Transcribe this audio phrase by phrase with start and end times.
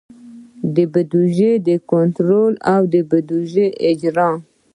[0.75, 4.29] د بودیجې کنټرول او د بودیجې اجرا.